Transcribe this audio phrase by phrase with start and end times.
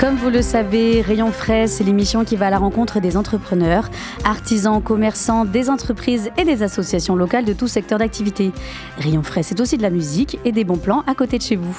[0.00, 3.90] Comme vous le savez, Rayon Frais, c'est l'émission qui va à la rencontre des entrepreneurs,
[4.24, 8.50] artisans, commerçants, des entreprises et des associations locales de tout secteur d'activité.
[8.96, 11.56] Rayon Frais, c'est aussi de la musique et des bons plans à côté de chez
[11.56, 11.76] vous.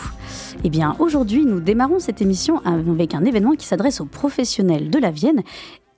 [0.63, 4.99] Eh bien, aujourd'hui, nous démarrons cette émission avec un événement qui s'adresse aux professionnels de
[4.99, 5.41] la Vienne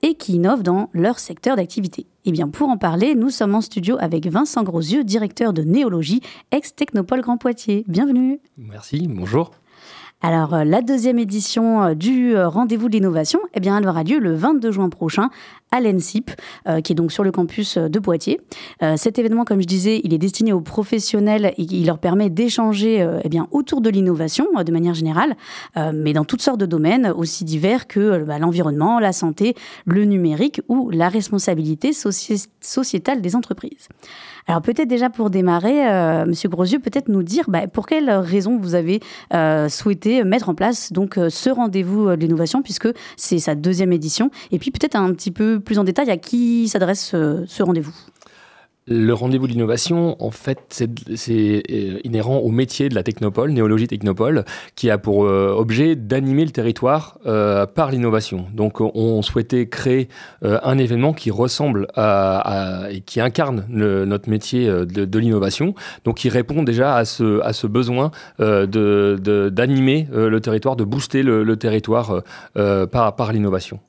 [0.00, 2.06] et qui innovent dans leur secteur d'activité.
[2.24, 6.22] Eh bien, pour en parler, nous sommes en studio avec Vincent Grosieux, directeur de Néologie,
[6.52, 7.84] ex-Technopole Grand Poitiers.
[7.86, 8.40] Bienvenue.
[8.56, 9.50] Merci, bonjour.
[10.26, 14.04] Alors, euh, la deuxième édition euh, du euh, Rendez-vous de l'innovation, eh bien, elle aura
[14.04, 15.28] lieu le 22 juin prochain
[15.70, 16.30] à l'ENSIP,
[16.84, 18.40] qui est donc sur le campus de Poitiers.
[18.94, 23.04] cet événement, comme je disais, il est destiné aux professionnels et il leur permet d'échanger
[23.24, 25.34] eh autour de l'innovation de manière générale,
[25.92, 30.62] mais dans toutes sortes de domaines aussi divers que bah, l'environnement, la santé, le numérique
[30.68, 33.88] ou la responsabilité sociétale des entreprises.
[34.46, 38.76] Alors peut-être déjà pour démarrer, Monsieur Grosieux, peut-être nous dire bah, pour quelles raisons vous
[38.76, 39.00] avez
[39.32, 39.68] euh,
[40.22, 44.58] mettre en place donc euh, ce rendez-vous de l'innovation, puisque c'est sa deuxième édition, et
[44.58, 47.94] puis peut-être un petit peu plus en détail à qui s'adresse ce rendez-vous.
[48.86, 53.88] Le rendez-vous de l'innovation, en fait, c'est euh, inhérent au métier de la technopole, néologie
[53.88, 54.44] technopole,
[54.76, 58.44] qui a pour euh, objet d'animer le territoire euh, par l'innovation.
[58.52, 60.08] Donc, on souhaitait créer
[60.42, 66.62] un événement qui ressemble à, et qui incarne notre métier de, l'innovation, donc qui répond
[66.62, 72.22] déjà à ce, besoin d'animer de, le territoire, de booster le, territoire
[72.54, 73.80] par, par l'innovation.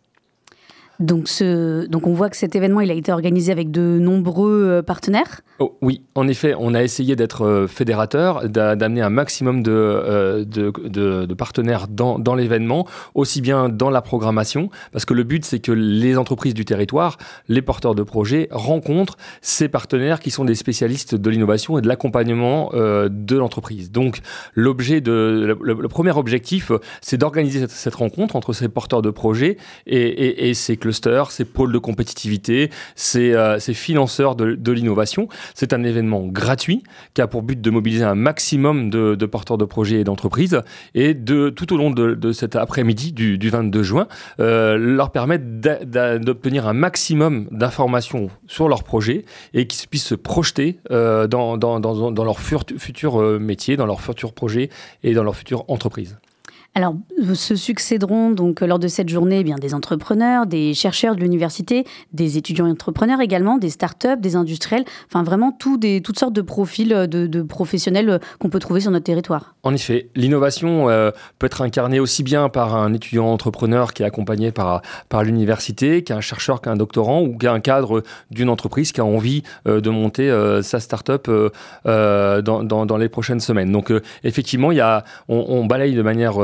[0.99, 5.41] Donc, on voit que cet événement a été organisé avec de nombreux euh, partenaires.
[5.59, 11.27] Oh, oui, en effet, on a essayé d'être euh, fédérateur, d'amener un maximum de, euh,
[11.35, 16.17] partenaires dans, l'événement, aussi bien dans la programmation, parce que le but c'est que les
[16.17, 17.17] entreprises du territoire,
[17.47, 21.87] les porteurs de projets rencontrent ces partenaires qui sont des spécialistes de l'innovation et de
[21.87, 23.91] l'accompagnement de l'entreprise.
[23.91, 24.19] Donc
[24.53, 29.57] l'objet le, premier objectif, c'est d'organiser cette, rencontre entre ces porteurs de projets
[29.87, 35.27] et, et, et ces clusters, ces pôles de compétitivité, ces, euh, financeurs de, l'innovation.
[35.55, 36.83] C'est un événement gratuit
[37.15, 40.61] qui a pour but de mobiliser un maximum de, porteurs de projets et d'entreprises
[40.93, 44.07] et de tout au long de, cet après-midi du, 22 juin,
[44.39, 45.45] euh, leur permettre
[46.19, 49.25] d'obtenir un maximum d'informations sur leurs projets
[49.55, 51.57] et qu'ils puissent se projeter euh, dans,
[52.23, 54.69] leur futur métier, dans leur futur projet
[55.03, 56.17] et dans leur future entreprise.
[56.77, 56.95] Alors,
[57.35, 61.85] se succéderont donc lors de cette journée eh bien des entrepreneurs, des chercheurs de l'université,
[62.11, 66.41] des étudiants entrepreneurs également, des startups, des industriels, enfin vraiment tout des, toutes sortes de
[66.41, 69.55] profils de, professionnels qu'on peut trouver sur notre territoire.
[69.63, 74.05] En effet, l'innovation euh, peut être incarnée aussi bien par un étudiant entrepreneur qui est
[74.05, 79.05] accompagné par, par l'université, qu'un chercheur, qu'un doctorant ou qu'un cadre d'une entreprise qui a
[79.05, 81.31] envie euh, de monter euh, sa startup
[81.85, 83.71] dans, dans, les prochaines semaines.
[83.71, 83.93] Donc
[84.23, 86.35] effectivement, y a, on balaye de manière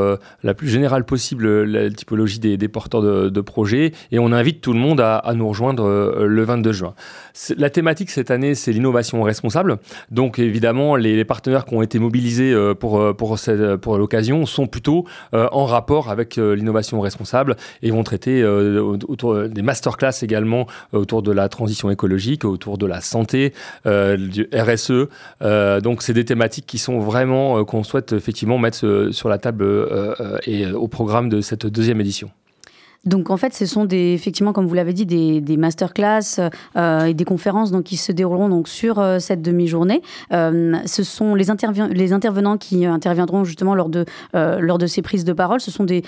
[0.43, 4.79] la plus générale possible la typologie des, porteurs de, projets et on invite tout le
[4.79, 6.93] monde à, nous rejoindre euh, le 22 juin.
[7.57, 9.77] La thématique cette année, c'est l'innovation responsable.
[10.09, 13.37] Donc évidemment, les, partenaires qui ont été mobilisés euh, pour, euh, pour,
[13.81, 20.23] pour l'occasion sont plutôt en rapport avec l'innovation responsable et vont traiter autour des masterclass
[20.23, 23.53] également autour de la transition écologique, autour de la santé,
[23.85, 25.07] du RSE.
[25.81, 30.10] donc c'est des thématiques qui sont vraiment qu'on souhaite effectivement mettre sur la table euh,
[30.45, 32.31] et euh, au programme de cette deuxième édition.
[33.05, 36.39] Donc en fait, ce sont des, effectivement, comme vous l'avez dit, des, des masterclass
[36.75, 40.03] euh, et des conférences donc, qui se dérouleront donc, sur euh, cette demi-journée.
[40.33, 41.45] Euh, ce sont les,
[41.91, 45.61] les intervenants qui interviendront justement lors de, lors de ces prises de parole.
[45.61, 46.03] Ce sont des,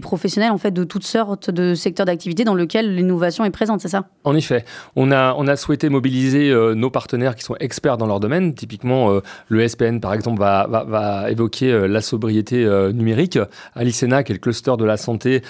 [0.00, 3.88] professionnels en fait, de toutes sortes de secteurs d'activité dans lesquels l'innovation est présente, c'est
[3.88, 4.04] ça?
[4.24, 4.64] En effet.
[4.96, 8.54] On a, on a souhaité mobiliser nos partenaires qui sont experts dans leur domaine.
[8.54, 13.38] Typiquement, le SPN, par exemple, va, va, évoquer la sobriété numérique.
[13.74, 15.42] Alicena, qui est le cluster de la santé,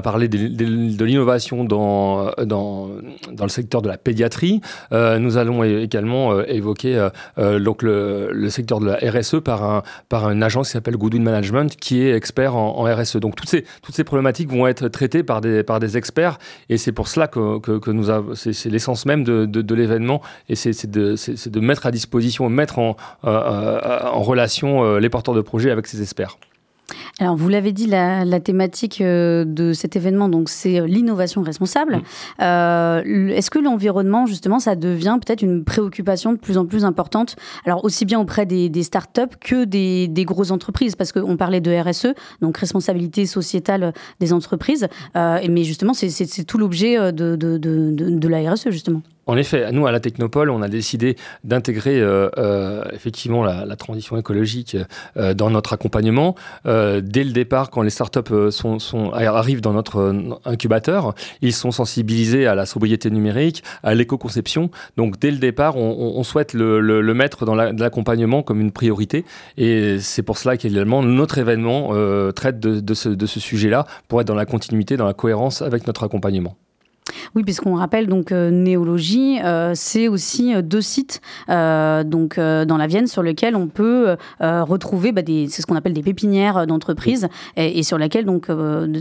[0.00, 2.88] parler de, l'innovation dans, dans,
[3.32, 4.60] dans, le secteur de la pédiatrie.
[4.92, 10.68] nous allons également évoquer donc le, secteur de la RSE par, un, par une agence
[10.68, 13.16] qui s'appelle Goodwin Management qui est expert en, RSE.
[13.16, 16.38] Donc toutes ces, toutes ces problématiques vont être traitées par des, par des experts
[16.68, 20.90] et c'est pour cela que, que, nous c'est l'essence même de, de, l'événement et c'est
[20.90, 21.16] de,
[21.48, 26.38] de, mettre à disposition, mettre en, en relation les porteurs de projets avec ces experts.
[27.20, 32.00] Alors, vous l'avez dit, la, thématique euh, de cet événement, donc, c'est euh, l'innovation responsable.
[32.40, 37.36] Euh, est-ce que l'environnement, justement, ça devient peut-être une préoccupation de plus en plus importante
[37.66, 41.60] Alors, aussi bien auprès des, des startups que des, des, grosses entreprises, parce qu'on parlait
[41.60, 44.88] de RSE, donc responsabilité sociétale des entreprises.
[45.14, 49.02] mais justement, c'est tout l'objet de, de, de, de la RSE, justement.
[49.30, 54.16] En effet, nous, à la Technopole, on a décidé d'intégrer euh, euh, effectivement la, transition
[54.16, 54.76] écologique
[55.16, 56.34] euh, dans notre accompagnement.
[56.64, 58.32] dès le départ, quand les startups
[59.14, 60.12] arrivent dans notre
[60.44, 64.68] incubateur, ils sont sensibilisés à la sobriété numérique, à l'éco-conception.
[64.96, 69.24] Donc, dès le départ, on, souhaite le, mettre dans l'accompagnement comme une priorité.
[69.56, 71.90] Et c'est pour cela qu'également, notre événement
[72.32, 76.56] traite de ce sujet-là pour être dans la continuité, dans la cohérence avec notre accompagnement.
[77.34, 82.86] Oui, puisqu'on rappelle donc euh, Néologie, euh, c'est aussi euh, deux sites donc dans la
[82.86, 87.28] Vienne sur lesquels on peut retrouver bah, des, c'est ce qu'on appelle des pépinières d'entreprises
[87.56, 88.46] et, sur lesquelles donc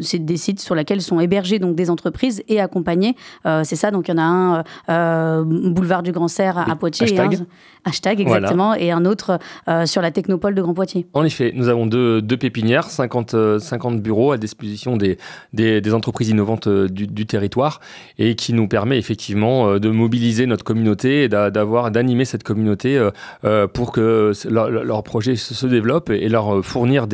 [0.02, 3.16] c'est des sites sur lesquels sont hébergés donc des entreprises et accompagnés.
[3.46, 7.06] c'est ça, donc il y en a un boulevard du Grand Serre à, Poitiers.
[7.06, 7.40] Hashtag.
[7.86, 9.40] hashtag exactement, et un autre
[9.86, 11.08] sur la Technopole de Grand Poitiers.
[11.14, 15.18] En effet, nous avons deux, deux pépinières, 50, 50 bureaux à disposition des,
[15.54, 17.80] des, entreprises innovantes du, du territoire
[18.20, 22.98] et qui nous permet effectivement euh, de mobiliser notre communauté et d'avoir d'animer cette communauté
[22.98, 23.10] euh,
[23.46, 27.08] euh, pour que leur, projet se développe et leur fournir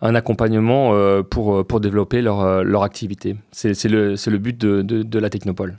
[0.00, 0.94] un accompagnement
[1.28, 3.36] pour, pour développer leur, leur activité.
[3.52, 5.76] C'est le, le but de, de la Technopole.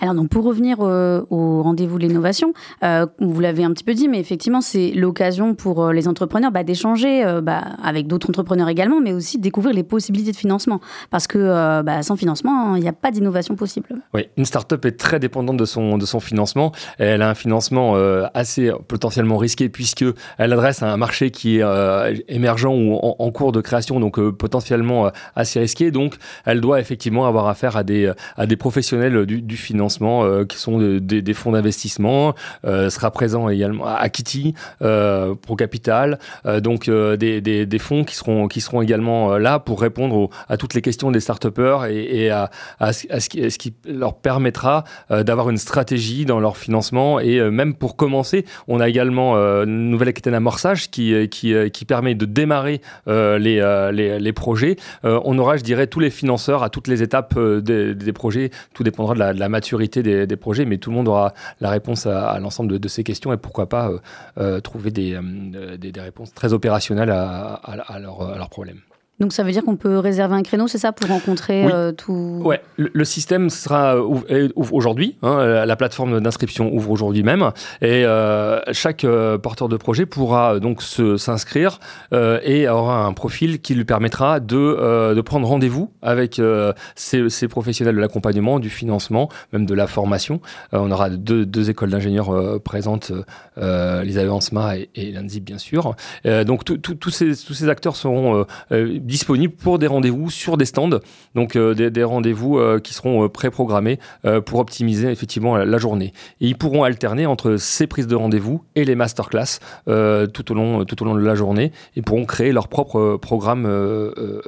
[0.00, 2.52] Alors donc pour revenir euh, au rendez-vous de l'innovation,
[2.82, 6.50] euh, vous l'avez un petit peu dit, mais effectivement c'est l'occasion pour euh, les entrepreneurs
[6.50, 10.80] bah, d'échanger bah, avec d'autres entrepreneurs également, mais aussi découvrir les possibilités de financement,
[11.10, 13.88] parce que bah, sans financement il n'y a pas d'innovation possible.
[14.12, 16.72] Oui, une start-up est très dépendante de son de son financement.
[16.98, 17.94] Elle a un financement
[18.34, 20.04] assez potentiellement risqué puisque
[20.38, 25.10] elle adresse à un marché qui est émergent ou en, cours de création, donc potentiellement
[25.34, 25.90] assez risqué.
[25.90, 30.58] Donc elle doit effectivement avoir affaire à des à des professionnels du financement euh, qui
[30.58, 32.34] sont des fonds d'investissement,
[32.64, 36.18] euh, sera présent également à Kitty, euh, Pro Capital,
[36.60, 41.10] donc des, fonds qui seront, qui seront également là pour répondre à toutes les questions
[41.10, 41.46] des start
[41.90, 42.50] et, et à,
[42.92, 48.80] ce, qui, leur permettra d'avoir une stratégie dans leur financement et même pour commencer, on
[48.80, 54.76] a également une nouvelle Aquitaine amorçage qui, qui, permet de démarrer les, les, projets.
[55.02, 58.50] on aura, je dirais, tous les financeurs à toutes les étapes des, projets.
[58.72, 62.38] Tout dépendra de la maturité des, projets, mais tout le monde aura la réponse à,
[62.38, 63.98] l'ensemble de, ces questions et pourquoi pas euh,
[64.38, 68.80] euh, trouver euh, des, réponses très opérationnelles à leurs problèmes.
[69.20, 72.42] Donc ça veut dire qu'on peut réserver un créneau, c'est ça, pour rencontrer euh, tout
[72.44, 75.16] Ouais, le, système sera ouvre aujourd'hui.
[75.22, 80.58] Hein, la plateforme d'inscription ouvre aujourd'hui même, et euh, chaque euh, porteur de projet pourra
[80.58, 81.78] donc s'inscrire
[82.12, 86.40] et aura un profil qui lui permettra de, de prendre rendez-vous avec
[86.96, 90.40] ces, ces, professionnels de l'accompagnement, du financement, même de la formation.
[90.72, 93.12] on aura deux, deux écoles d'ingénieurs présentes,
[93.56, 95.94] les Avancema et, et l'ANZIP bien sûr.
[96.46, 98.46] donc tous ces, tous ces acteurs seront
[99.04, 100.98] disponibles pour des rendez-vous sur des stands,
[101.34, 104.00] donc euh, des, rendez-vous euh, qui seront euh, préprogrammés
[104.46, 106.12] pour optimiser effectivement la, journée.
[106.40, 110.84] Et ils pourront alterner entre ces prises de rendez-vous et les masterclass tout, au long,
[110.84, 114.42] tout au long de la journée et pourront créer leur propre programme de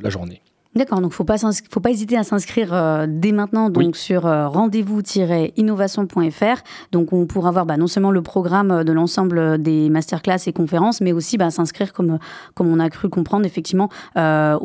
[0.00, 0.42] la journée.
[0.74, 4.48] D'accord, donc faut pas faut pas hésiter à s'inscrire euh, dès maintenant donc sur euh,
[4.48, 6.62] rendez-vous-innovation.fr.
[6.92, 10.54] Donc on pourra voir bah, non seulement le programme euh, de l'ensemble des masterclass et
[10.54, 12.18] conférences, mais aussi bah, s'inscrire comme
[12.54, 13.90] comme on a cru comprendre effectivement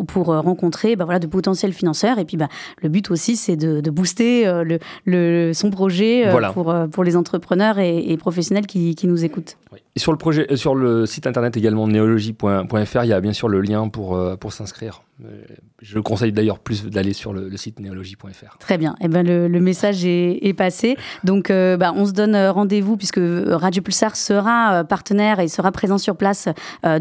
[0.07, 2.19] pour rencontrer bah, voilà de potentiels financeurs.
[2.19, 2.47] Et puis bah,
[2.81, 7.79] le but aussi c'est de, de, booster le, le, son projet pour pour les entrepreneurs
[7.79, 9.57] et, professionnels qui, qui, nous écoutent.
[9.95, 13.61] Sur le projet, sur le site internet également néologie.fr, il y a bien sûr le
[13.61, 15.01] lien pour pour s'inscrire.
[15.25, 15.41] Euh,
[15.81, 18.57] je conseille d'ailleurs plus d'aller sur le, site néologie.fr.
[18.59, 18.95] Très bien.
[19.01, 20.95] Eh ben, le, message est, passé.
[21.23, 25.71] Donc, euh, bah, on se donne euh, rendez-vous puisque Radio Pulsar sera partenaire et sera
[25.71, 26.49] présent sur place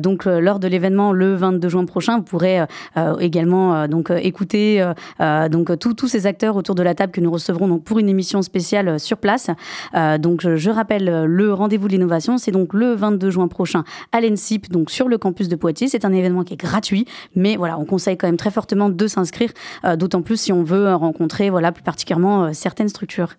[0.00, 2.18] donc, lors de l'événement le 22 juin prochain.
[2.18, 2.64] Vous pourrez
[3.21, 4.85] également donc, écouter
[5.21, 8.42] donc, tous ces acteurs autour de la table que nous recevrons donc, pour une émission
[8.42, 9.50] spéciale sur place.
[10.18, 12.38] donc, je, rappelle le rendez-vous de l'innovation.
[12.38, 15.87] C'est donc donc le 22 juin prochain à l'ENSIP, donc sur le campus de Poitiers.
[15.87, 17.06] C'est un événement qui est gratuit,
[17.37, 19.52] mais voilà, on conseille quand même très fortement de s'inscrire,
[19.85, 23.35] euh, d'autant plus si on veut rencontrer, voilà, plus particulièrement euh, certaines structures.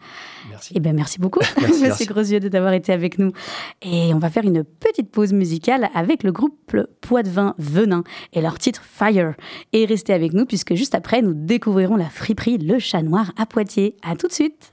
[0.50, 0.74] Merci.
[0.76, 2.06] Eh ben, merci beaucoup, Merci, Monsieur.
[2.06, 3.34] Grosieux, d'avoir été avec nous.
[3.82, 6.56] Et on va faire une petite pause musicale avec le groupe
[7.02, 9.34] Poitvin Venin et leur titre Fire.
[9.74, 13.46] Et restez avec nous puisque juste après, nous découvrirons la friperie Le Chat Noir à
[13.46, 13.98] Poitiers.
[14.04, 14.72] À tout de suite.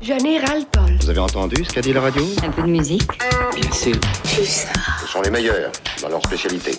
[0.00, 0.96] Général Paul.
[1.00, 3.02] Vous avez entendu ce qu'a dit la radio Un peu de musique.
[3.56, 3.98] Bien sûr.
[4.34, 4.68] Plus ça.
[5.00, 6.70] Ce sont les meilleurs dans leur spécialité.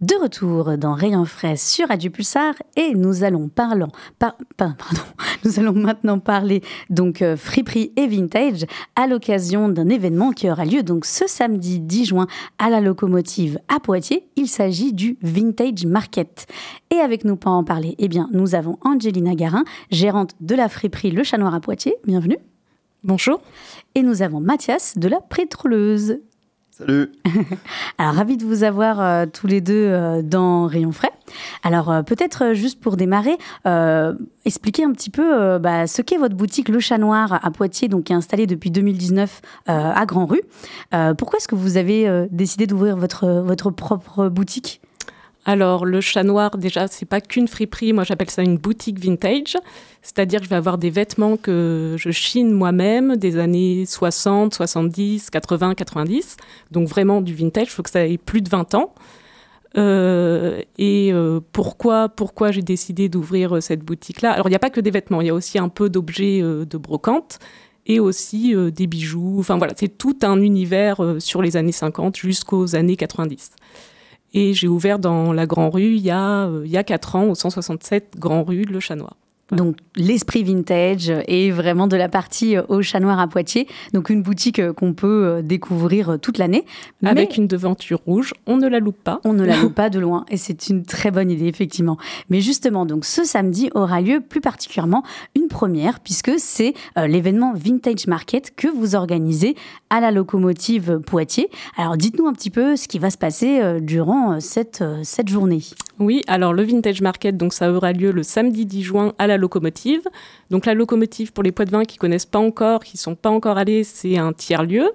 [0.00, 5.02] De retour dans Rayon frais sur Radio Pulsar et nous allons parlant, par- par- pardon,
[5.44, 8.64] nous allons maintenant parler donc euh, friperie et vintage
[8.96, 12.26] à l'occasion d'un événement qui aura lieu donc ce samedi 10 juin
[12.58, 14.26] à la locomotive à Poitiers.
[14.36, 16.46] Il s'agit du Vintage Market.
[16.90, 20.70] Et avec nous pour en parler, eh bien, nous avons Angelina Garin, gérante de la
[20.70, 21.96] friperie Le Chat Noir à Poitiers.
[22.06, 22.38] Bienvenue.
[23.04, 23.42] Bonjour.
[23.94, 26.20] Et nous avons Mathias de la Pétroleuse.
[26.80, 27.12] Salut
[27.98, 31.12] Alors, ravi de vous avoir euh, tous les deux euh, dans Rayon Frais.
[31.62, 33.36] Alors, euh, peut-être juste pour démarrer,
[34.46, 38.04] expliquer un petit peu bah, ce qu'est votre boutique Le Chat Noir à Poitiers, donc
[38.04, 40.42] qui est installée depuis 2019 euh, à Grand Rue.
[41.18, 44.80] Pourquoi est-ce que vous avez décidé d'ouvrir votre propre boutique?
[45.46, 47.92] Alors, le chat noir, déjà, c'est pas qu'une friperie.
[47.92, 49.56] Moi, j'appelle ça une boutique vintage.
[50.02, 55.30] C'est-à-dire que je vais avoir des vêtements que je chine moi-même des années 60, 70,
[55.30, 56.36] 80, 90.
[56.70, 57.68] Donc, vraiment du vintage.
[57.68, 58.94] Il faut que ça ait plus de 20 ans.
[59.76, 64.32] Euh, et euh, pourquoi, pourquoi j'ai décidé d'ouvrir euh, cette boutique-là?
[64.32, 66.42] Alors, il n'y a pas que des vêtements, il y a aussi un peu d'objets
[66.42, 67.38] de brocante
[67.86, 69.36] et aussi des bijoux.
[69.38, 73.52] Enfin, voilà, c'est tout un univers sur les années 50 jusqu'aux années 90.
[74.32, 77.16] Et j'ai ouvert dans la Grand Rue il y a, euh, il y a 4
[77.16, 79.16] ans, au 167 Grand Rue, le Chat Noir.
[79.52, 83.66] Donc l'esprit vintage et vraiment de la partie euh, au chat noir à Poitiers.
[83.92, 86.64] Donc une boutique euh, qu'on peut euh, découvrir toute l'année.
[87.04, 89.20] Avec une devanture rouge, on ne la loupe pas.
[89.24, 91.98] On ne la loupe pas de loin et c'est une très bonne idée effectivement.
[92.28, 95.02] Mais justement, donc ce samedi aura lieu plus particulièrement
[95.34, 99.56] une première puisque c'est l'événement Vintage Market que vous organisez
[99.88, 101.50] à la locomotive Poitiers.
[101.76, 105.62] Alors dites-nous un petit peu ce qui va se passer durant cette, cette journée.
[106.00, 109.36] Oui, alors le Vintage Market, donc ça aura lieu le samedi 10 juin à la
[109.36, 110.00] locomotive.
[110.48, 113.28] Donc la locomotive, pour les poids de vin qui connaissent pas encore, qui sont pas
[113.28, 114.90] encore allés, c'est un tiers-lieu.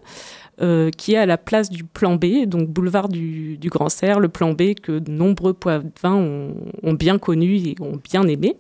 [0.62, 4.30] Euh, qui est à la place du plan B, donc boulevard du, Grand Serre, le
[4.30, 8.56] plan B que de nombreux poids de vin ont, bien connu et ont bien aimé.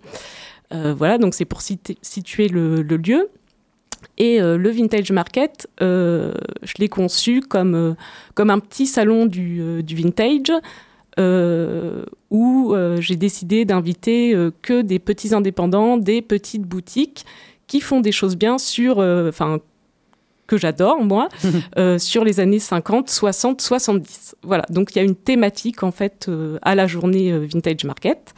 [0.73, 3.29] Euh, voilà, donc c'est pour situer le, lieu.
[4.17, 6.33] Et euh, le Vintage Market, je
[6.79, 7.95] l'ai conçu comme,
[8.33, 10.51] comme un petit salon du, vintage
[11.17, 17.25] où euh, j'ai décidé d'inviter euh, que des petits indépendants, des petites boutiques
[17.67, 19.59] qui font des choses bien sur, enfin,
[20.45, 21.29] que j'adore moi,
[21.97, 24.35] sur les années 50, 60, 70.
[24.43, 26.29] Voilà, donc il y a une thématique en fait
[26.61, 28.35] à la journée Vintage Market.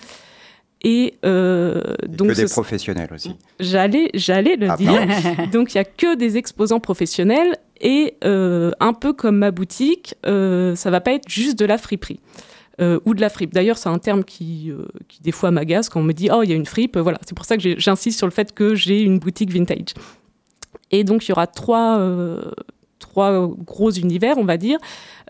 [0.81, 3.35] Et donc que des professionnels aussi.
[3.59, 5.01] J'allais, j'allais le ah, dire.
[5.51, 10.89] donc il y a que des exposants professionnels et un peu comme ma boutique, ça
[10.89, 12.21] va pas être juste de la friperie.
[12.79, 13.55] Euh, ou de la fripe.
[13.55, 16.43] D'ailleurs, c'est un terme qui, euh, qui des fois m'agace quand on me dit oh
[16.43, 16.95] il y a une fripe.
[16.95, 19.95] Voilà, c'est pour ça que j'insiste sur le fait que j'ai une boutique vintage.
[20.91, 22.51] Et donc il y aura trois euh,
[22.99, 24.77] trois gros univers, on va dire.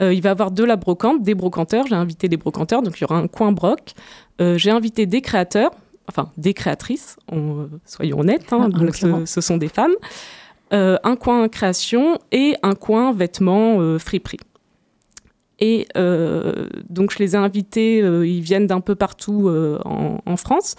[0.01, 1.87] il va y avoir de la brocante, des brocanteurs.
[1.87, 3.93] J'ai invité des brocanteurs, donc il y aura un coin broc.
[4.39, 5.71] j'ai invité des créateurs,
[6.09, 7.15] enfin des créatrices,
[7.85, 9.95] soyons honnêtes, hein, donc ce, sont des femmes.
[10.71, 14.39] un coin création et un coin vêtements friperie.
[15.59, 20.37] Et euh, donc, je les ai invités, euh, ils viennent d'un peu partout euh, en,
[20.37, 20.75] France.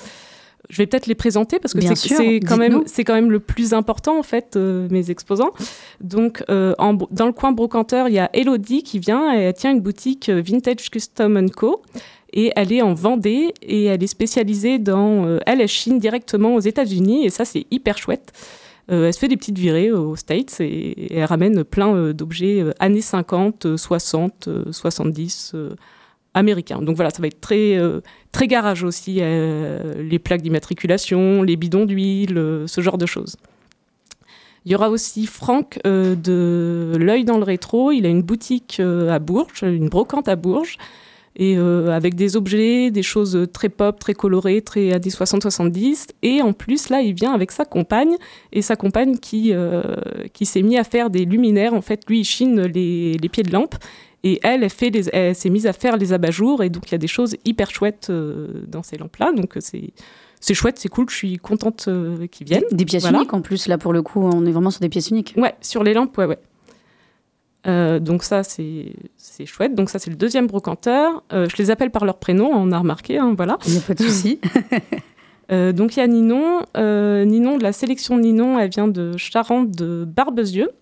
[0.71, 4.19] Je vais peut-être les présenter parce que c'est quand, même, quand même le plus important,
[4.19, 5.53] en fait, mes exposants.
[6.01, 9.71] Donc, en, dans le coin brocanteur, il y a Elodie qui vient et elle tient
[9.71, 11.83] une boutique Vintage Custom Co.
[12.35, 15.39] Et elle est en Vendée et elle est spécialisée dans.
[15.47, 18.33] elle, elle chine directement aux États-Unis et ça, c'est hyper chouette.
[18.91, 22.63] Euh, elle se fait des petites virées aux States et, elle ramène plein euh, d'objets
[22.63, 25.55] euh, années 50, 60, 70
[26.35, 26.81] américains.
[26.81, 27.79] Donc voilà, ça va être très,
[28.33, 33.37] très garage aussi, les plaques d'immatriculation, les bidons d'huile, ce genre de choses.
[34.65, 37.91] Il y aura aussi Franck de L'œil dans le rétro.
[37.91, 40.77] Il a une boutique à Bourges, une brocante à Bourges
[41.39, 46.09] et euh, avec des objets, des choses très pop, très colorées, très années 60-70.
[46.23, 48.17] Et en plus, là, il vient avec sa compagne,
[48.53, 49.83] et sa compagne qui, euh,
[50.33, 51.75] qui s'est mise à faire des luminaires.
[51.75, 53.77] En fait, lui, il chine les, les pieds de lampe,
[54.25, 56.95] et elle, elle, fait elle s'est mise à faire les abat-jours, et donc il y
[56.97, 59.31] a des choses hyper chouettes euh, dans ces lampes-là.
[59.33, 59.93] Donc c'est
[60.41, 61.89] c'est chouette, c'est cool, je suis contente
[62.31, 62.63] qu'ils viennent.
[62.71, 65.11] Des, pièces uniques en plus, là pour le coup, on est vraiment sur des pièces
[65.11, 65.35] uniques.
[65.37, 66.39] Ouais, sur les lampes, ouais, ouais.
[67.69, 68.95] Euh, donc ça, c'est
[69.45, 69.75] chouette.
[69.75, 71.23] Donc ça, c'est le deuxième brocanteur.
[71.33, 73.59] Euh, je les appelle par leur prénom, on a remarqué, hein, voilà.
[73.67, 74.41] Il n'y a pas de souci.
[75.51, 76.61] Euh, donc il y a Ninon.
[76.77, 80.73] Ninon, de la sélection Ninon, elle vient de Charente, de Barbezieux.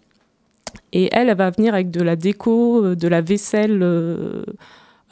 [0.93, 3.81] Et elle, elle va venir avec de la déco, de la vaisselle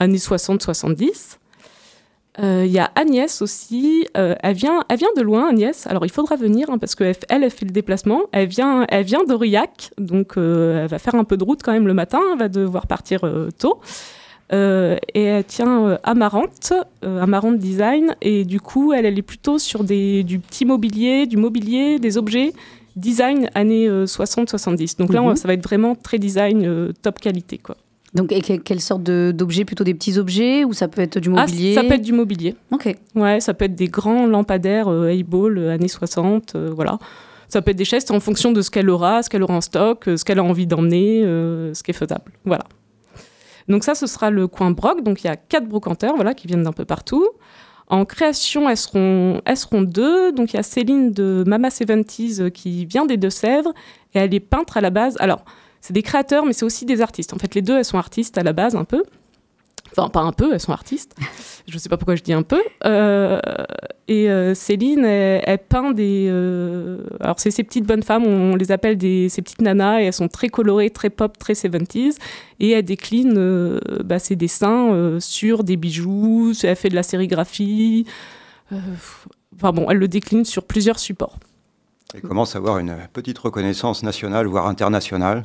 [0.01, 1.39] années 60-70.
[2.39, 4.07] Il y a Agnès aussi.
[4.15, 5.87] elle, vient, elle vient de loin, Agnès.
[5.87, 8.23] Alors, il faudra venir hein, parce qu'elle, elle, fait le déplacement.
[8.33, 9.91] Elle vient, elle vient d'Aurillac.
[9.99, 12.21] Donc, elle va faire un peu de route quand même le matin.
[12.33, 13.21] Elle va devoir partir
[13.59, 13.81] tôt.
[14.51, 18.17] et elle tient Amarante, Amarante Design.
[18.21, 22.19] Et du coup, elle, elle est plutôt sur des, du petit mobilier, du mobilier, des
[22.19, 22.53] objets
[22.97, 24.99] design années 60-70.
[24.99, 25.37] Donc là, mhm.
[25.37, 27.59] ça va être vraiment très design top qualité.
[27.59, 27.77] quoi.
[28.15, 29.65] Donc, et quelle sorte d'objets?
[29.65, 31.75] Plutôt des petits objets ou ça peut être du ah, mobilier?
[31.75, 32.55] Ça peut être du mobilier.
[32.71, 32.95] Ok.
[33.17, 36.99] Ouais, ça peut être des grands lampadaires euh, Ball euh, années 60, euh, voilà.
[37.49, 39.61] Ça peut être des chaises en fonction de ce qu'elle aura, ce qu'elle aura en
[39.61, 42.33] stock, euh, ce qu'elle a envie d'emmener, ce qui est faisable.
[42.45, 42.65] Voilà.
[43.69, 45.03] Donc ça, ce sera le coin broc.
[45.03, 47.29] Donc il y a quatre brocanteurs, voilà, qui viennent d'un peu partout.
[47.89, 50.33] En création, elles seront, elles seront deux.
[50.33, 53.73] Donc il y a Céline de Mama 70s qui vient des Deux-Sèvres
[54.15, 55.17] et elle est peintre à la base.
[55.19, 55.45] Alors,
[55.85, 57.35] c'est des créateurs, mais c'est aussi des artistes.
[57.35, 59.05] En fait, les deux, elles sont artistes à la base, un peu.
[59.93, 61.15] Enfin, pas un peu, elles sont artistes.
[61.69, 62.63] Je ne sais pas pourquoi je dis un peu.
[62.87, 63.39] Euh,
[64.09, 66.27] et euh, Céline, elle, peint des.
[66.31, 70.05] Euh, alors, c'est ces petites bonnes femmes, on les appelle des, ces petites nanas, et
[70.05, 72.17] elles sont très colorées, très pop, très 70s.
[72.61, 78.07] Et elle décline bah, ses dessins sur des bijoux, elle fait de la sérigraphie.
[78.71, 81.37] enfin bon, elle le décline sur plusieurs supports.
[82.15, 85.45] Elle commence à avoir une petite reconnaissance nationale, voire internationale.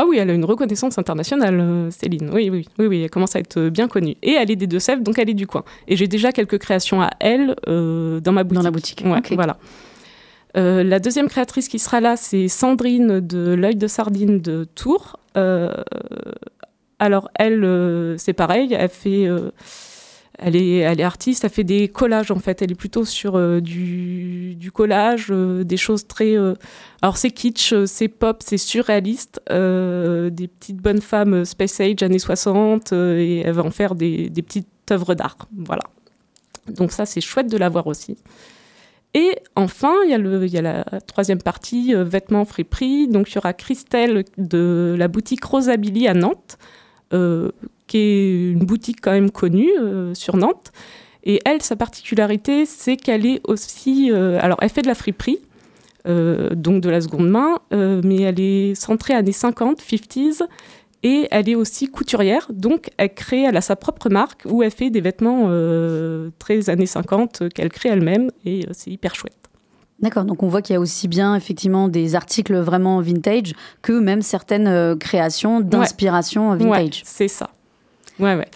[0.00, 2.30] Ah oui, elle a une reconnaissance internationale, Céline.
[2.32, 4.14] Oui, oui, oui, oui, elle commence à être bien connue.
[4.22, 5.64] Et elle est des Deux-Sèvres, donc elle est du coin.
[5.88, 8.54] Et j'ai déjà quelques créations à elle dans ma boutique.
[8.58, 9.02] Dans la boutique.
[9.04, 9.56] Ouais, Voilà.
[10.54, 15.18] la deuxième créatrice qui sera là, c'est Sandrine de l'œil de sardine de Tours.
[17.00, 19.28] alors elle, c'est pareil, elle fait
[20.38, 22.62] elle est, artiste, elle fait des collages en fait.
[22.62, 26.36] Elle est plutôt sur euh, du, collage, euh, des choses très.
[26.36, 26.54] Euh,
[27.02, 29.40] alors c'est kitsch, c'est pop, c'est surréaliste.
[29.48, 34.68] des petites bonnes femmes Space Age années 60 et elle va en faire des, petites
[34.90, 35.36] œuvres d'art.
[35.56, 35.82] Voilà.
[36.68, 38.16] Donc ça c'est chouette de la voir aussi.
[39.14, 43.08] Et enfin, il y, a la troisième partie, vêtements friperie.
[43.08, 46.58] Donc il y aura Christelle de la boutique Rosabili à Nantes
[47.88, 50.70] qui est une boutique quand même connue euh, sur Nantes.
[51.24, 54.10] Et elle, sa particularité, c'est qu'elle est aussi.
[54.12, 55.40] Euh, alors, elle fait de la friperie,
[56.06, 60.42] euh, donc de la seconde main, mais elle est centrée années 50, 50s,
[61.02, 62.46] et elle est aussi couturière.
[62.50, 65.48] Donc, elle crée, elle a sa propre marque où elle fait des vêtements
[66.38, 69.34] très années 50 qu'elle crée elle-même, et c'est hyper chouette.
[70.00, 73.92] D'accord, donc on voit qu'il y a aussi bien effectivement des articles vraiment vintage que
[73.92, 76.70] même certaines créations d'inspiration vintage.
[76.70, 77.50] Ouais, c'est ça.
[78.18, 78.48] Ouais, ouais.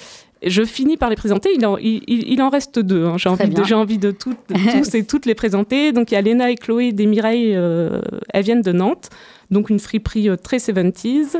[0.44, 1.50] Je finis par les présenter.
[1.54, 3.06] Il en, il, en reste deux.
[3.06, 3.16] Hein.
[3.16, 4.34] J'ai envie, de, envie de, tous
[4.94, 5.92] et toutes les présenter.
[5.92, 7.54] Donc il y a Léna et Chloé des Mireilles.
[7.54, 9.10] Euh, elles viennent de Nantes.
[9.50, 11.36] Donc une friperie euh, très 70s.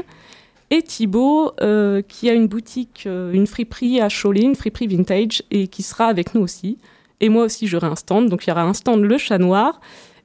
[0.71, 5.67] Et Thibaut euh, qui a une boutique, une friperie à Cholet, une friperie vintage et
[5.67, 6.79] qui sera avec nous aussi.
[7.21, 8.29] Et moi aussi j'aurai un stand.
[8.31, 9.81] Donc il y aura un stand Le Chat Noir.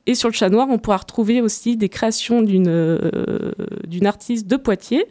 [0.08, 2.98] Et sur le chat noir, on pourra retrouver aussi des créations d'une
[3.88, 5.06] d'une artiste de Poitiers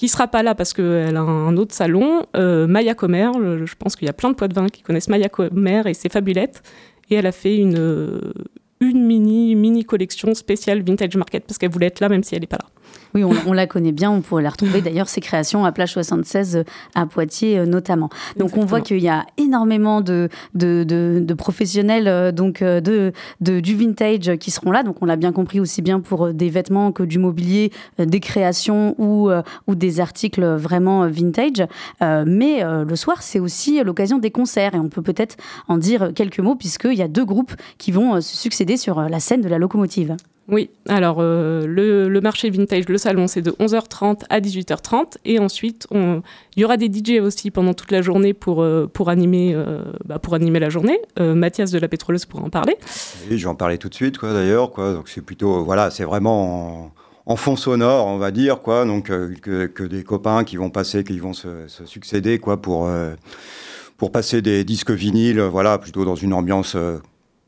[0.00, 3.30] qui sera pas là parce qu'elle a un autre salon, euh, Maya Comer.
[3.66, 6.62] Je pense qu'il y a plein de vin qui connaissent Maya Comer et ses fabulettes.
[7.10, 8.32] Et elle a fait une, euh,
[8.80, 12.40] une mini, mini collection spéciale Vintage Market parce qu'elle voulait être là même si elle
[12.40, 12.68] n'est pas là.
[13.14, 16.56] Oui, on, la connaît bien, on pourrait la retrouver d'ailleurs, ses créations à Plage 76
[16.56, 18.08] euh, à Poitiers euh, notamment.
[18.36, 24.36] Donc on voit qu'il y a énormément de, de, professionnels euh, donc de, du vintage
[24.36, 24.82] qui seront là.
[24.84, 28.94] Donc on l'a bien compris aussi bien pour des vêtements que du mobilier, des créations
[28.98, 29.30] ou,
[29.66, 31.66] ou des articles vraiment vintage.
[32.00, 35.36] mais le soir, c'est aussi l'occasion des concerts et on peut peut-être
[35.68, 39.20] en dire quelques mots puisqu'il y a deux groupes qui vont se succéder sur la
[39.20, 40.16] scène de la locomotive.
[40.50, 45.16] Oui, alors euh, le, marché vintage, le salon, c'est de 11h30 à 18h30.
[45.24, 46.22] Et ensuite, il
[46.56, 50.18] y aura des DJ aussi pendant toute la journée pour, euh, pour, animer, euh, bah,
[50.18, 51.00] pour animer la journée.
[51.18, 52.76] Mathias de la Pétroleuse pourra en parler.
[53.30, 54.72] Oui, je vais en parler tout de suite, quoi, d'ailleurs.
[54.72, 54.92] Quoi.
[54.92, 56.92] Donc c'est plutôt, voilà, c'est vraiment
[57.26, 58.84] en, fond sonore, on va dire, quoi.
[58.84, 62.90] Donc que, des copains qui vont passer, qui vont se, succéder, quoi, pour,
[63.96, 66.76] pour passer des disques vinyles, voilà, plutôt dans une ambiance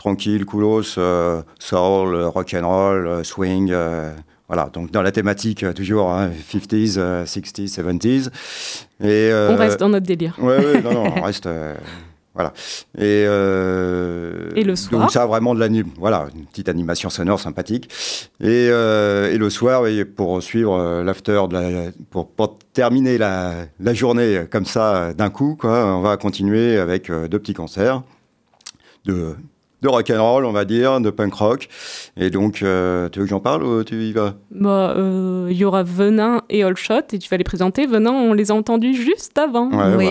[0.03, 3.71] tranquille, coolos, euh, soul, rock and roll, euh, swing.
[3.71, 4.13] Euh,
[4.49, 8.29] voilà, donc dans la thématique toujours 50s, 60s, 70s.
[9.03, 10.35] Et, on reste dans notre délire.
[10.39, 11.49] Oui, ouais, non, non, on reste.
[12.35, 12.53] Voilà.
[12.99, 15.03] Et, et, le soir.
[15.03, 17.89] Donc ça vraiment de la voilà une petite animation sonore sympathique.
[18.43, 19.85] Et, et le soir,
[20.17, 21.41] pour suivre l'after,
[22.11, 27.11] pour, pour, terminer la, la journée comme ça d'un coup, quoi, on va continuer avec
[27.11, 28.03] deux petits concerts
[29.07, 29.35] de
[29.83, 31.69] de rock and roll, on va dire, de punk rock.
[32.17, 34.35] Et donc, euh, tu veux que j'en parle ou tu y vas?
[34.53, 37.87] Bah, euh, Il y aura Venin et All Shot, et tu vas les présenter.
[37.87, 39.71] Venin, on les a entendus juste avant.
[39.99, 40.09] oui,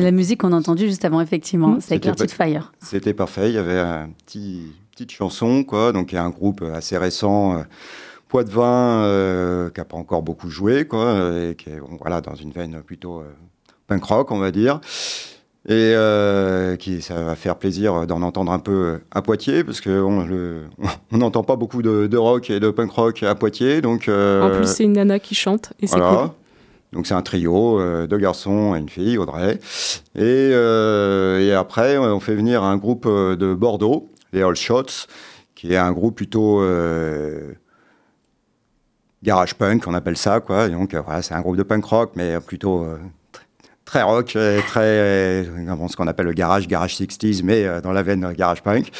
[0.00, 1.68] la musique qu'on a entendue juste avant, effectivement.
[1.68, 1.80] Mmh.
[1.80, 2.72] C'est Dirty Fire.
[2.80, 3.48] C'était parfait.
[3.48, 5.92] Il y avait une petit, petite chanson, quoi.
[5.92, 7.58] Donc, il y a un groupe assez récent.
[7.58, 7.62] Euh,
[8.28, 12.34] Poids de vin qui n'a pas encore beaucoup joué, quoi, et qui est voilà, dans
[12.34, 13.22] une veine plutôt
[13.86, 14.80] punk rock, on va dire
[15.68, 20.26] et euh, qui ça va faire plaisir d'en entendre un peu à Poitiers parce qu'on
[21.12, 24.66] n'entend pas beaucoup de, rock et de punk rock à Poitiers donc euh, en plus
[24.66, 26.30] c'est une nana qui chante et c'est cool.
[26.92, 29.58] Donc c'est un trio euh, deux garçons et une fille Audrey.
[30.14, 35.06] Et, et, après on fait venir un groupe de Bordeaux les All Shots
[35.54, 36.60] qui est un groupe plutôt
[39.22, 40.68] garage punk on appelle ça quoi.
[40.68, 42.84] Donc voilà c'est un groupe de punk rock mais plutôt
[43.92, 45.44] très rock, euh, très euh,
[45.86, 48.90] ce qu'on appelle le garage, garage 60s, mais euh, dans la veine garage punk.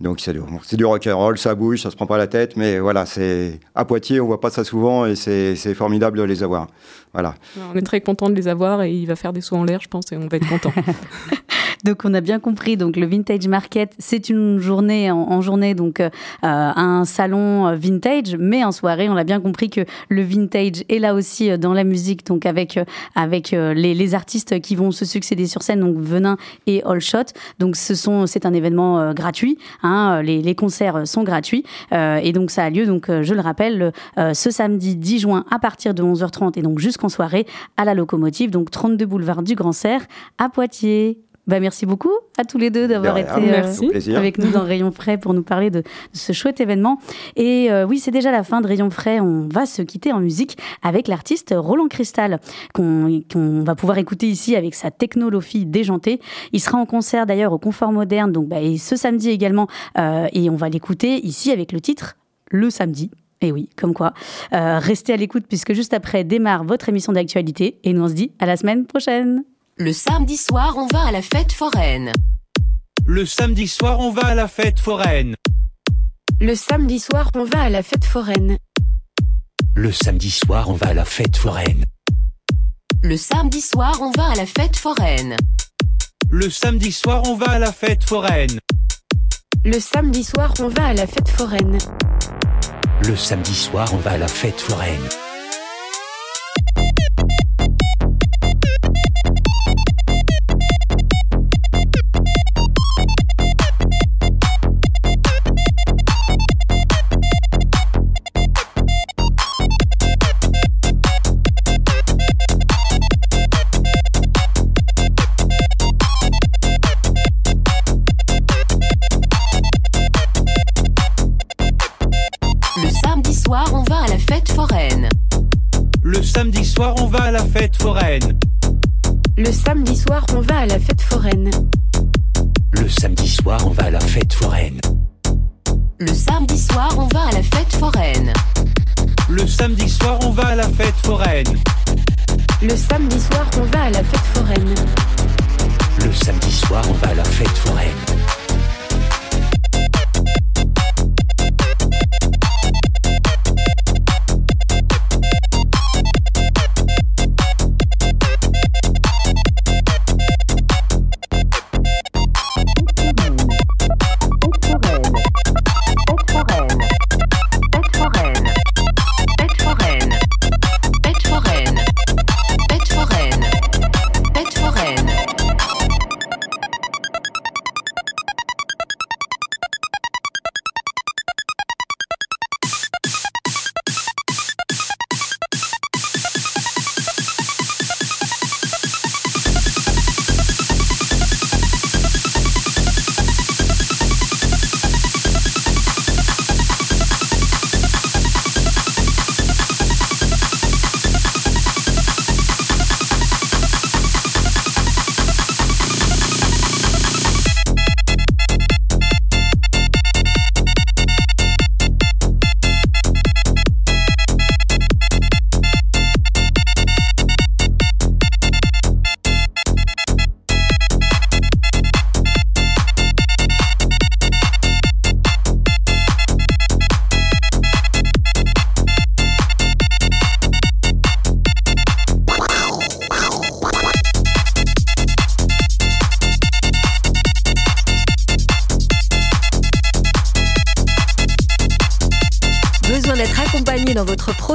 [0.00, 0.40] Donc c'est du,
[0.72, 3.60] du rock and roll, ça bouge, ça se prend pas la tête, mais voilà, c'est
[3.76, 6.66] à Poitiers, on voit pas ça souvent et c'est formidable de les avoir.
[7.12, 7.36] Voilà.
[7.72, 9.80] On est très content de les avoir et il va faire des sauts en l'air,
[9.80, 10.72] je pense, et on va être content.
[11.84, 12.76] Donc on a bien compris.
[12.76, 16.10] Donc le Vintage Market, c'est une journée en, journée, donc euh,
[16.42, 21.14] un salon vintage, mais en soirée, on a bien compris que le vintage est là
[21.14, 22.78] aussi dans la musique, donc avec
[23.14, 27.32] avec les, artistes qui vont se succéder sur scène, donc Venin et All Shot.
[27.58, 29.56] Donc ce sont c'est un événement gratuit.
[29.82, 32.86] Hein, les, les, concerts sont gratuits et donc ça a lieu.
[32.86, 37.08] Donc je le rappelle, ce samedi 10 juin à partir de 11h30 et donc jusqu'en
[37.08, 40.02] soirée à la locomotive, donc 32 boulevard du Grand Serre
[40.38, 41.18] à Poitiers.
[41.46, 45.18] Bah, merci beaucoup à tous les deux d'avoir été euh, avec nous dans Rayon Frais
[45.18, 46.98] pour nous parler de, ce chouette événement.
[47.34, 49.20] Et euh, oui, c'est déjà la fin de Rayon Frais.
[49.20, 52.40] On va se quitter en musique avec l'artiste Roland Cristal,
[52.74, 53.22] qu'on
[53.64, 56.20] va pouvoir écouter ici avec sa technologie déjantée.
[56.52, 59.66] Il sera en concert d'ailleurs au Confort Moderne, donc bah, et ce samedi également.
[59.98, 62.16] Euh, et on va l'écouter ici avec le titre
[62.50, 63.10] Le Samedi.
[63.40, 64.12] Et oui, comme quoi.
[64.52, 68.14] Euh, restez à l'écoute puisque juste après démarre votre émission d'actualité et nous on se
[68.14, 69.44] dit à la semaine prochaine.
[69.80, 72.12] Le samedi soir, on va à la fête foraine.
[73.06, 75.36] Le samedi soir, on va à la fête foraine.
[76.38, 78.58] Le samedi soir, on va à la fête foraine.
[79.74, 81.86] Le samedi soir, on va à la fête foraine.
[83.02, 85.38] Le samedi soir, on va à la fête foraine.
[86.28, 88.60] Le samedi soir, on va à la fête foraine.
[89.64, 91.78] Le samedi soir, on va à la fête foraine.
[93.08, 95.08] Le samedi soir, on va à la fête foraine.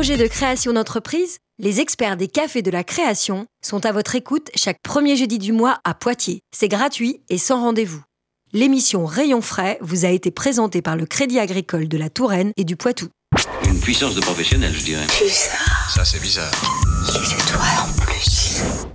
[0.06, 4.52] Projet de création d'entreprise, les experts des cafés de la création sont à votre écoute
[4.54, 6.42] chaque premier jeudi du mois à Poitiers.
[6.56, 8.04] C'est gratuit et sans rendez-vous.
[8.54, 12.66] L'émission Rayon frais vous a été présentée par le Crédit Agricole de la Touraine et
[12.66, 13.08] du Poitou.
[13.68, 15.08] Une puissance de professionnel, je dirais.
[15.08, 15.58] ça.
[15.90, 16.52] Ça, c'est bizarre.
[17.08, 18.86] C'est toi en plus.